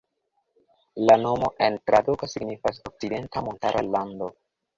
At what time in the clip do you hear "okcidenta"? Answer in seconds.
2.91-3.45